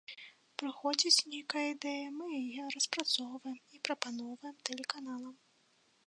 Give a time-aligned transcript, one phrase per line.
[0.59, 5.35] Прыходзіць нейкая ідэя, мы яе распрацоўваем і прапаноўваем тэлеканалам.